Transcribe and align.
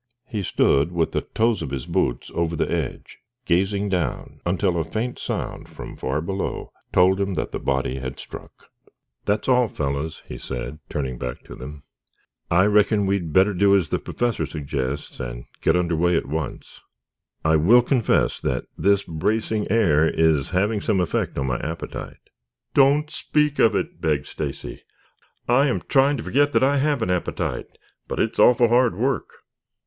He 0.25 0.41
stood 0.41 0.91
with 0.91 1.11
the 1.11 1.21
toes 1.21 1.61
of 1.61 1.69
his 1.69 1.85
boots 1.85 2.31
over 2.33 2.55
the 2.55 2.67
edge, 2.71 3.19
gazing 3.45 3.87
down 3.89 4.41
until 4.47 4.79
a 4.79 4.83
faint 4.83 5.19
sound 5.19 5.69
from 5.69 5.95
far 5.95 6.21
below 6.21 6.71
told 6.91 7.21
him 7.21 7.35
that 7.35 7.51
the 7.51 7.59
body 7.59 7.99
had 7.99 8.17
struck. 8.17 8.71
"That's 9.25 9.47
all, 9.47 9.67
fellows," 9.67 10.23
he 10.25 10.39
said, 10.39 10.79
turning 10.89 11.19
back 11.19 11.43
to 11.43 11.55
them. 11.55 11.83
"I 12.49 12.65
reckon 12.65 13.05
we 13.05 13.17
had 13.19 13.31
better 13.31 13.53
do 13.53 13.77
as 13.77 13.91
the 13.91 13.99
Professor 13.99 14.47
suggests, 14.47 15.19
and 15.19 15.45
get 15.61 15.75
under 15.75 15.95
way 15.95 16.17
at 16.17 16.25
once. 16.25 16.81
I 17.45 17.57
will 17.57 17.83
confess 17.83 18.41
that 18.41 18.65
this 18.75 19.03
bracing 19.03 19.69
air 19.69 20.09
is 20.09 20.49
having 20.49 20.81
some 20.81 20.99
effect 20.99 21.37
on 21.37 21.45
my 21.45 21.59
appetite." 21.59 22.31
"Don't 22.73 23.11
speak 23.11 23.59
of 23.59 23.75
it," 23.75 24.01
begged 24.01 24.25
Stacy. 24.25 24.81
"I 25.47 25.67
am 25.67 25.79
trying 25.81 26.17
to 26.17 26.23
forget 26.23 26.53
that 26.53 26.63
I 26.63 26.77
have 26.79 27.03
an 27.03 27.11
appetite, 27.11 27.77
but 28.07 28.19
it's 28.19 28.39
awful 28.39 28.69
hard 28.69 28.95
work." 28.95 29.43